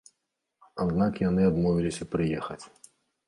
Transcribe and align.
Аднак 0.85 1.19
яны 1.29 1.41
адмовіліся 1.51 2.09
прыехаць. 2.13 2.61